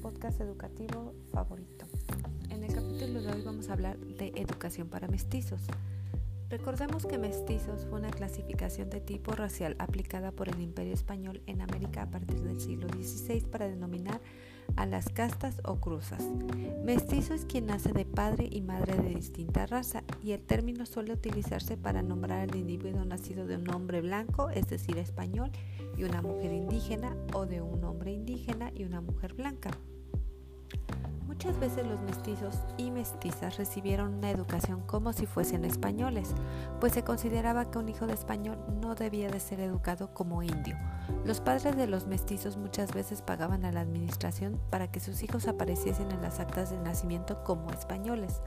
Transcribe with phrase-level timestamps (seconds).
[0.00, 1.84] podcast educativo favorito.
[2.48, 5.62] En el capítulo de hoy vamos a hablar de educación para mestizos.
[6.48, 11.60] Recordemos que mestizos fue una clasificación de tipo racial aplicada por el Imperio Español en
[11.60, 14.20] América a partir del siglo XVI para denominar
[14.76, 16.24] a las castas o cruzas.
[16.84, 21.12] Mestizo es quien nace de padre y madre de distinta raza y el término suele
[21.12, 25.50] utilizarse para nombrar al individuo nacido de un hombre blanco, es decir, español,
[25.96, 29.70] y una mujer indígena o de un hombre indígena y una mujer blanca.
[31.42, 36.34] Muchas veces los mestizos y mestizas recibieron una educación como si fuesen españoles,
[36.80, 40.76] pues se consideraba que un hijo de español no debía de ser educado como indio.
[41.24, 45.48] Los padres de los mestizos muchas veces pagaban a la administración para que sus hijos
[45.48, 48.42] apareciesen en las actas de nacimiento como españoles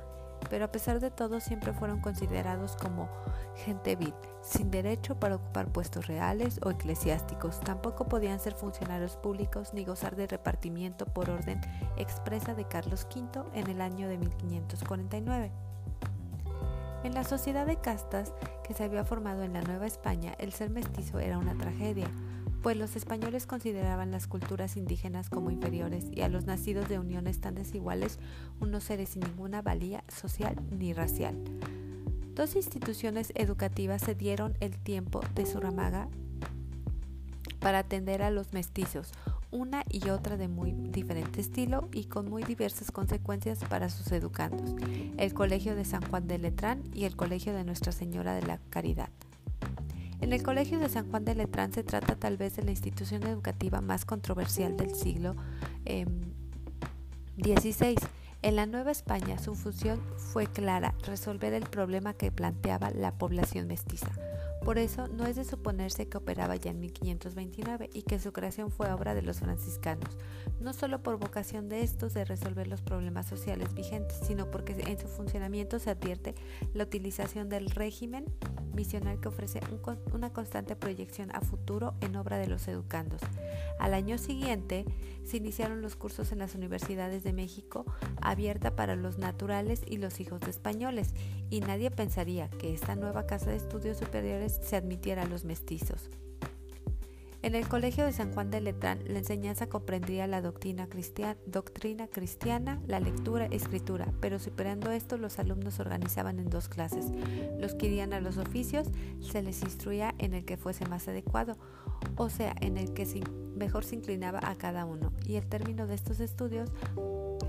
[0.49, 3.09] pero a pesar de todo siempre fueron considerados como
[3.55, 7.59] gente vil, sin derecho para ocupar puestos reales o eclesiásticos.
[7.59, 11.61] Tampoco podían ser funcionarios públicos ni gozar de repartimiento por orden
[11.97, 15.52] expresa de Carlos V en el año de 1549.
[17.03, 20.69] En la sociedad de castas que se había formado en la Nueva España, el ser
[20.69, 22.07] mestizo era una tragedia
[22.64, 27.42] pues los españoles consideraban las culturas indígenas como inferiores y a los nacidos de uniones
[27.42, 28.19] tan desiguales
[28.61, 31.38] unos seres sin ninguna valía social ni racial.
[32.34, 36.08] Dos instituciones educativas se dieron el tiempo de su ramaga
[37.59, 39.11] para atender a los mestizos,
[39.52, 44.73] una y otra de muy diferente estilo y con muy diversas consecuencias para sus educandos,
[45.17, 48.58] el Colegio de San Juan de Letrán y el Colegio de Nuestra Señora de la
[48.69, 49.09] Caridad.
[50.23, 53.23] En el Colegio de San Juan de Letrán se trata tal vez de la institución
[53.23, 55.35] educativa más controversial del siglo
[57.35, 57.89] XVI.
[57.89, 57.97] Em,
[58.41, 63.67] en la Nueva España su función fue clara, resolver el problema que planteaba la población
[63.67, 64.11] mestiza.
[64.64, 68.72] Por eso no es de suponerse que operaba ya en 1529 y que su creación
[68.72, 70.17] fue obra de los franciscanos,
[70.61, 74.97] no solo por vocación de estos de resolver los problemas sociales vigentes, sino porque en
[74.97, 76.34] su funcionamiento se advierte
[76.74, 78.25] la utilización del régimen
[78.74, 79.59] misional que ofrece
[80.13, 83.22] una constante proyección a futuro en obra de los educandos.
[83.80, 84.85] Al año siguiente
[85.25, 87.85] se iniciaron los cursos en las universidades de México,
[88.22, 91.13] abierta para los naturales y los hijos de españoles,
[91.50, 96.09] y nadie pensaría que esta nueva casa de estudios superiores se admitiera a los mestizos.
[97.44, 100.88] En el Colegio de San Juan de Letrán, la enseñanza comprendía la doctrina,
[101.46, 107.08] doctrina cristiana, la lectura escritura, pero superando esto, los alumnos se organizaban en dos clases.
[107.59, 108.88] Los que irían a los oficios
[109.19, 111.58] se les instruía en el que fuese más adecuado,
[112.16, 113.06] o sea, en el que
[113.58, 115.12] mejor se inclinaba a cada uno.
[115.28, 116.72] Y el término de estos estudios,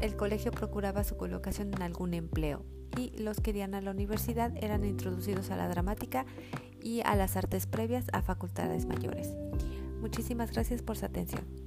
[0.01, 2.65] el colegio procuraba su colocación en algún empleo.
[2.97, 6.27] Y los que irían a la universidad eran introducidos a la dramática
[6.85, 9.31] y a las artes previas a facultades mayores.
[10.01, 11.64] Muchísimas gracias por su atención.